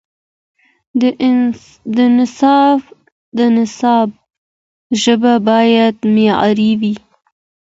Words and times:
د 3.37 3.39
نصاب 3.59 4.09
ژبه 5.01 5.33
باید 5.47 5.95
معیاري 6.13 6.71
وي. 6.79 6.95